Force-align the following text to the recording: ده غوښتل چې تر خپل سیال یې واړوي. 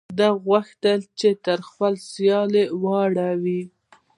ده 0.17 0.27
غوښتل 0.45 0.99
چې 1.19 1.29
تر 1.45 1.59
خپل 1.69 1.93
سیال 2.11 2.49
یې 2.59 2.65
واړوي. 2.83 3.61